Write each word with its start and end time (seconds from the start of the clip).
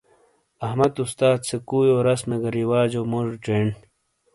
احمد 0.65 0.91
استاد 1.03 1.39
سے 1.47 1.57
کُویو 1.67 1.97
رسمے 2.07 2.37
گہ 2.41 2.49
رواجو 2.57 3.01
موجی 3.11 3.37
چینڈ۔ 3.45 3.71